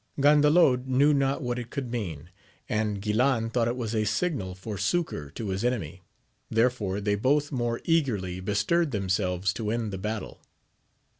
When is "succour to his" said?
4.75-5.63